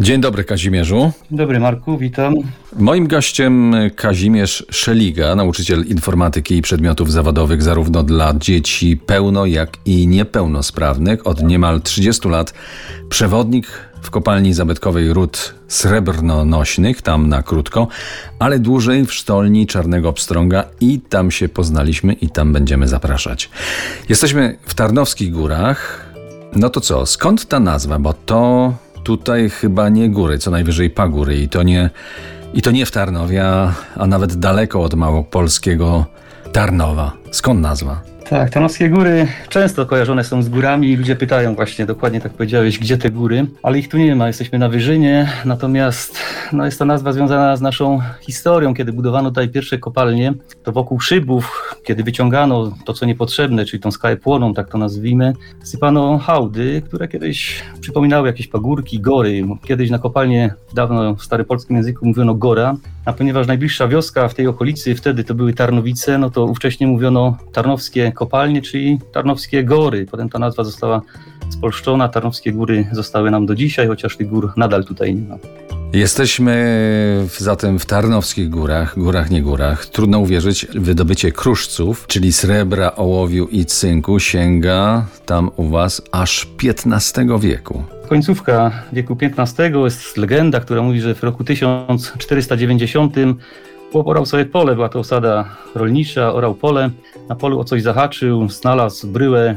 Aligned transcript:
Dzień 0.00 0.20
dobry 0.20 0.44
Kazimierzu. 0.44 1.12
Dzień 1.30 1.38
dobry 1.38 1.60
Marku, 1.60 1.98
witam. 1.98 2.34
Moim 2.78 3.08
gościem 3.08 3.74
Kazimierz 3.96 4.66
Szeliga, 4.70 5.34
nauczyciel 5.34 5.84
informatyki 5.84 6.56
i 6.56 6.62
przedmiotów 6.62 7.12
zawodowych 7.12 7.62
zarówno 7.62 8.02
dla 8.02 8.34
dzieci 8.34 8.96
pełno 8.96 9.46
jak 9.46 9.70
i 9.86 10.06
niepełnosprawnych. 10.06 11.26
Od 11.26 11.42
niemal 11.42 11.82
30 11.82 12.28
lat 12.28 12.54
przewodnik 13.08 13.66
w 14.02 14.10
kopalni 14.10 14.52
zabytkowej 14.52 15.12
ród 15.12 15.54
srebrnonośnych, 15.68 17.02
tam 17.02 17.28
na 17.28 17.42
krótko, 17.42 17.88
ale 18.38 18.58
dłużej 18.58 19.06
w 19.06 19.12
sztolni 19.12 19.66
Czarnego 19.66 20.12
Pstrąga 20.12 20.64
i 20.80 21.00
tam 21.00 21.30
się 21.30 21.48
poznaliśmy 21.48 22.12
i 22.12 22.28
tam 22.28 22.52
będziemy 22.52 22.88
zapraszać. 22.88 23.50
Jesteśmy 24.08 24.58
w 24.66 24.74
Tarnowskich 24.74 25.32
Górach. 25.32 26.10
No 26.56 26.70
to 26.70 26.80
co, 26.80 27.06
skąd 27.06 27.48
ta 27.48 27.60
nazwa? 27.60 27.98
Bo 27.98 28.12
to 28.12 28.72
tutaj 29.04 29.50
chyba 29.50 29.88
nie 29.88 30.10
góry, 30.10 30.38
co 30.38 30.50
najwyżej 30.50 30.90
pagóry 30.90 31.36
i 31.36 31.48
to 31.48 31.62
nie, 31.62 31.90
i 32.54 32.62
to 32.62 32.70
nie 32.70 32.86
w 32.86 32.90
Tarnowie, 32.90 33.46
a, 33.46 33.74
a 33.96 34.06
nawet 34.06 34.36
daleko 34.36 34.82
od 34.82 34.94
małopolskiego 34.94 36.06
Tarnowa. 36.52 37.12
Skąd 37.30 37.60
nazwa? 37.60 38.13
Tak, 38.28 38.50
Tarnowskie 38.50 38.90
Góry 38.90 39.26
często 39.48 39.86
kojarzone 39.86 40.24
są 40.24 40.42
z 40.42 40.48
górami 40.48 40.90
i 40.90 40.96
ludzie 40.96 41.16
pytają 41.16 41.54
właśnie, 41.54 41.86
dokładnie 41.86 42.20
tak 42.20 42.32
powiedziałeś, 42.32 42.78
gdzie 42.78 42.98
te 42.98 43.10
góry, 43.10 43.46
ale 43.62 43.78
ich 43.78 43.88
tu 43.88 43.98
nie 43.98 44.16
ma, 44.16 44.26
jesteśmy 44.26 44.58
na 44.58 44.68
Wyżynie, 44.68 45.28
natomiast 45.44 46.18
no, 46.52 46.64
jest 46.64 46.78
to 46.78 46.84
nazwa 46.84 47.12
związana 47.12 47.56
z 47.56 47.60
naszą 47.60 48.00
historią, 48.20 48.74
kiedy 48.74 48.92
budowano 48.92 49.30
tutaj 49.30 49.48
pierwsze 49.48 49.78
kopalnie, 49.78 50.34
to 50.62 50.72
wokół 50.72 51.00
szybów, 51.00 51.74
kiedy 51.84 52.02
wyciągano 52.02 52.72
to, 52.84 52.92
co 52.92 53.06
niepotrzebne, 53.06 53.64
czyli 53.64 53.82
tą 53.82 53.90
skalę 53.90 54.16
płoną, 54.16 54.54
tak 54.54 54.68
to 54.68 54.78
nazwijmy, 54.78 55.32
sypano 55.62 56.18
hałdy, 56.18 56.82
które 56.86 57.08
kiedyś 57.08 57.62
przypominały 57.80 58.28
jakieś 58.28 58.48
pagórki, 58.48 59.00
gory. 59.00 59.42
Kiedyś 59.66 59.90
na 59.90 59.98
kopalnie, 59.98 60.54
dawno 60.74 61.14
w 61.14 61.22
staropolskim 61.22 61.76
języku 61.76 62.06
mówiono 62.06 62.34
gora, 62.34 62.76
a 63.04 63.12
ponieważ 63.12 63.46
najbliższa 63.46 63.88
wioska 63.88 64.28
w 64.28 64.34
tej 64.34 64.46
okolicy 64.46 64.94
wtedy 64.94 65.24
to 65.24 65.34
były 65.34 65.54
Tarnowice, 65.54 66.18
no 66.18 66.30
to 66.30 66.44
ówcześnie 66.44 66.86
mówiono 66.86 67.36
tarnowskie 67.52 68.12
kopalnie, 68.14 68.62
czyli 68.62 68.98
Tarnowskie 69.12 69.64
Gory. 69.64 70.06
Potem 70.10 70.28
ta 70.28 70.38
nazwa 70.38 70.64
została 70.64 71.02
spolszczona, 71.48 72.08
Tarnowskie 72.08 72.52
Góry 72.52 72.86
zostały 72.92 73.30
nam 73.30 73.46
do 73.46 73.54
dzisiaj, 73.54 73.86
chociaż 73.88 74.16
tych 74.16 74.28
gór 74.28 74.52
nadal 74.56 74.84
tutaj 74.84 75.14
nie 75.14 75.28
ma. 75.28 75.36
Jesteśmy 75.92 77.26
zatem 77.38 77.78
w 77.78 77.86
Tarnowskich 77.86 78.50
Górach, 78.50 78.98
górach 78.98 79.30
nie 79.30 79.42
górach. 79.42 79.86
Trudno 79.86 80.18
uwierzyć, 80.18 80.66
wydobycie 80.74 81.32
kruszców, 81.32 82.06
czyli 82.06 82.32
srebra, 82.32 82.92
ołowiu 82.96 83.48
i 83.50 83.64
cynku 83.64 84.20
sięga 84.20 85.06
tam 85.26 85.50
u 85.56 85.68
was 85.68 86.02
aż 86.12 86.48
XV 86.84 87.40
wieku. 87.40 87.84
Końcówka 88.08 88.70
wieku 88.92 89.16
XV 89.20 89.70
jest 89.84 90.16
legenda, 90.16 90.60
która 90.60 90.82
mówi, 90.82 91.00
że 91.00 91.14
w 91.14 91.22
roku 91.22 91.44
1490 91.44 93.16
chłop 93.94 94.06
orał 94.06 94.26
sobie 94.26 94.44
pole, 94.44 94.74
była 94.74 94.88
to 94.88 94.98
osada 94.98 95.44
rolnicza, 95.74 96.32
orał 96.32 96.54
pole, 96.54 96.90
na 97.28 97.34
polu 97.34 97.60
o 97.60 97.64
coś 97.64 97.82
zahaczył, 97.82 98.48
znalazł 98.48 99.08
bryłę 99.08 99.56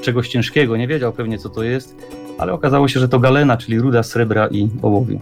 czegoś 0.00 0.28
ciężkiego, 0.28 0.76
nie 0.76 0.88
wiedział 0.88 1.12
pewnie 1.12 1.38
co 1.38 1.48
to 1.48 1.62
jest, 1.62 1.96
ale 2.38 2.52
okazało 2.52 2.88
się, 2.88 3.00
że 3.00 3.08
to 3.08 3.18
galena, 3.18 3.56
czyli 3.56 3.80
ruda 3.80 4.02
srebra 4.02 4.48
i 4.48 4.68
ołowiu. 4.82 5.20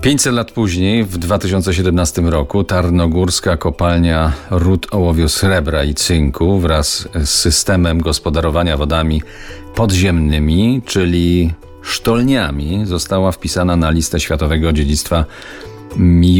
500 0.00 0.34
lat 0.34 0.52
później, 0.52 1.04
w 1.04 1.18
2017 1.18 2.22
roku, 2.22 2.64
Tarnogórska 2.64 3.56
kopalnia 3.56 4.32
ród 4.50 4.86
ołowiu 4.90 5.28
srebra 5.28 5.84
i 5.84 5.94
cynku 5.94 6.58
wraz 6.58 7.08
z 7.14 7.28
systemem 7.28 8.00
gospodarowania 8.00 8.76
wodami 8.76 9.22
podziemnymi, 9.74 10.82
czyli 10.84 11.52
sztolniami, 11.82 12.86
została 12.86 13.32
wpisana 13.32 13.76
na 13.76 13.90
listę 13.90 14.20
Światowego 14.20 14.72
Dziedzictwa 14.72 15.24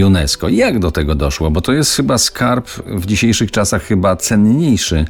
UNESCO. 0.06 0.48
Jak 0.48 0.78
do 0.78 0.90
tego 0.90 1.14
doszło? 1.14 1.50
Bo 1.50 1.60
to 1.60 1.72
jest 1.72 1.96
chyba 1.96 2.18
skarb 2.18 2.68
w 2.86 3.06
dzisiejszych 3.06 3.50
czasach 3.50 3.82
chyba 3.82 4.16
cenniejszy 4.16 5.04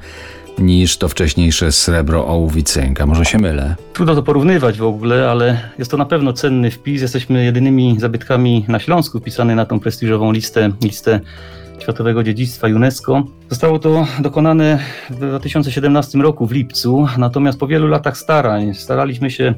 niż 0.58 0.96
to 0.96 1.08
wcześniejsze 1.08 1.72
srebro, 1.72 2.26
ołów 2.26 2.56
i 2.56 2.64
cynk. 2.64 3.00
A 3.00 3.06
może 3.06 3.24
się 3.24 3.38
mylę? 3.38 3.76
Trudno 3.92 4.14
to 4.14 4.22
porównywać 4.22 4.78
w 4.78 4.84
ogóle, 4.84 5.30
ale 5.30 5.70
jest 5.78 5.90
to 5.90 5.96
na 5.96 6.04
pewno 6.04 6.32
cenny 6.32 6.70
wpis. 6.70 7.02
Jesteśmy 7.02 7.44
jedynymi 7.44 7.96
zabytkami 7.98 8.64
na 8.68 8.78
Śląsku 8.78 9.20
wpisane 9.20 9.54
na 9.54 9.66
tą 9.66 9.80
prestiżową 9.80 10.32
listę, 10.32 10.70
listę 10.82 11.20
Światowego 11.78 12.22
Dziedzictwa 12.22 12.66
UNESCO. 12.66 13.24
Zostało 13.48 13.78
to 13.78 14.06
dokonane 14.20 14.78
w 15.10 15.16
2017 15.16 16.18
roku 16.18 16.46
w 16.46 16.52
lipcu, 16.52 17.06
natomiast 17.18 17.58
po 17.58 17.66
wielu 17.66 17.86
latach 17.86 18.18
starań 18.18 18.74
staraliśmy 18.74 19.30
się 19.30 19.54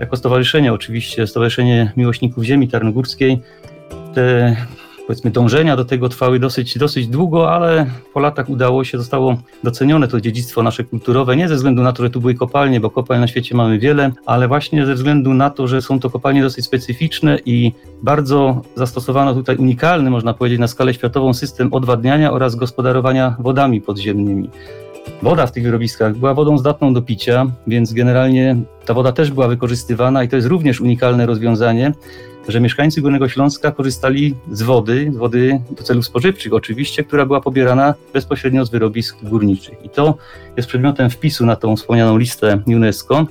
jako 0.00 0.16
stowarzyszenie, 0.16 0.72
oczywiście 0.72 1.26
Stowarzyszenie 1.26 1.92
Miłośników 1.96 2.44
Ziemi 2.44 2.68
Tarnogórskiej, 2.68 3.40
te 4.14 4.56
powiedzmy 5.06 5.30
dążenia 5.30 5.76
do 5.76 5.84
tego 5.84 6.08
trwały 6.08 6.38
dosyć, 6.38 6.78
dosyć 6.78 7.06
długo, 7.06 7.52
ale 7.52 7.86
po 8.14 8.20
latach 8.20 8.48
udało 8.48 8.84
się, 8.84 8.98
zostało 8.98 9.36
docenione 9.64 10.08
to 10.08 10.20
dziedzictwo 10.20 10.62
nasze 10.62 10.84
kulturowe, 10.84 11.36
nie 11.36 11.48
ze 11.48 11.54
względu 11.54 11.82
na 11.82 11.92
to, 11.92 12.02
że 12.02 12.10
tu 12.10 12.20
były 12.20 12.34
kopalnie, 12.34 12.80
bo 12.80 12.90
kopalń 12.90 13.20
na 13.20 13.26
świecie 13.26 13.54
mamy 13.56 13.78
wiele, 13.78 14.12
ale 14.26 14.48
właśnie 14.48 14.86
ze 14.86 14.94
względu 14.94 15.34
na 15.34 15.50
to, 15.50 15.66
że 15.66 15.82
są 15.82 16.00
to 16.00 16.10
kopalnie 16.10 16.42
dosyć 16.42 16.64
specyficzne 16.64 17.38
i 17.44 17.72
bardzo 18.02 18.62
zastosowano 18.74 19.34
tutaj 19.34 19.56
unikalny, 19.56 20.10
można 20.10 20.34
powiedzieć, 20.34 20.60
na 20.60 20.68
skalę 20.68 20.94
światową 20.94 21.34
system 21.34 21.72
odwadniania 21.72 22.32
oraz 22.32 22.56
gospodarowania 22.56 23.36
wodami 23.38 23.80
podziemnymi. 23.80 24.50
Woda 25.22 25.46
w 25.46 25.52
tych 25.52 25.62
wyrobiskach 25.62 26.16
była 26.16 26.34
wodą 26.34 26.58
zdatną 26.58 26.94
do 26.94 27.02
picia, 27.02 27.46
więc 27.66 27.92
generalnie 27.92 28.56
ta 28.86 28.94
woda 28.94 29.12
też 29.12 29.30
była 29.30 29.48
wykorzystywana 29.48 30.24
i 30.24 30.28
to 30.28 30.36
jest 30.36 30.48
również 30.48 30.80
unikalne 30.80 31.26
rozwiązanie, 31.26 31.92
że 32.48 32.60
mieszkańcy 32.60 33.00
Górnego 33.00 33.28
Śląska 33.28 33.72
korzystali 33.72 34.34
z 34.52 34.62
wody, 34.62 35.10
z 35.12 35.16
wody 35.16 35.60
do 35.70 35.82
celów 35.82 36.06
spożywczych 36.06 36.52
oczywiście, 36.52 37.04
która 37.04 37.26
była 37.26 37.40
pobierana 37.40 37.94
bezpośrednio 38.12 38.64
z 38.64 38.70
wyrobisk 38.70 39.24
górniczych. 39.24 39.84
I 39.84 39.88
to 39.88 40.14
jest 40.56 40.68
przedmiotem 40.68 41.10
wpisu 41.10 41.46
na 41.46 41.56
tą 41.56 41.76
wspomnianą 41.76 42.18
listę 42.18 42.62
UNESCO. 42.66 43.26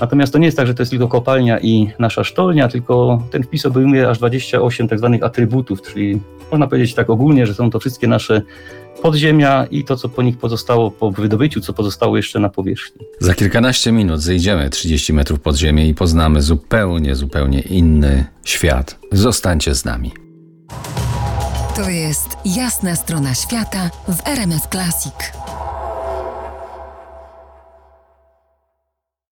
Natomiast 0.00 0.32
to 0.32 0.38
nie 0.38 0.46
jest 0.46 0.56
tak, 0.56 0.66
że 0.66 0.74
to 0.74 0.82
jest 0.82 0.90
tylko 0.90 1.08
kopalnia 1.08 1.60
i 1.60 1.90
nasza 1.98 2.24
sztolnia, 2.24 2.68
tylko 2.68 3.22
ten 3.30 3.42
wpis 3.42 3.66
obejmuje 3.66 4.08
aż 4.08 4.18
28 4.18 4.88
tak 4.88 4.98
zwanych 4.98 5.22
atrybutów, 5.22 5.82
czyli 5.82 6.20
można 6.50 6.66
powiedzieć 6.66 6.94
tak 6.94 7.10
ogólnie, 7.10 7.46
że 7.46 7.54
są 7.54 7.70
to 7.70 7.78
wszystkie 7.78 8.08
nasze 8.08 8.42
podziemia 9.02 9.66
i 9.70 9.84
to, 9.84 9.96
co 9.96 10.08
po 10.08 10.22
nich 10.22 10.38
pozostało 10.38 10.90
po 10.90 11.10
wydobyciu, 11.10 11.60
co 11.60 11.72
pozostało 11.72 12.16
jeszcze 12.16 12.40
na 12.40 12.48
powierzchni. 12.48 13.06
Za 13.20 13.34
kilkanaście 13.34 13.92
minut 13.92 14.20
zejdziemy 14.20 14.70
30 14.70 15.12
metrów 15.12 15.40
pod 15.40 15.56
ziemię 15.56 15.88
i 15.88 15.94
poznamy 15.94 16.42
zupełnie, 16.42 17.14
zupełnie 17.14 17.60
inny 17.60 18.24
świat. 18.44 18.98
Zostańcie 19.12 19.74
z 19.74 19.84
nami. 19.84 20.12
To 21.76 21.90
jest 21.90 22.28
jasna 22.44 22.96
strona 22.96 23.34
świata 23.34 23.90
w 24.08 24.28
RMS 24.28 24.68
Classic. 24.70 25.47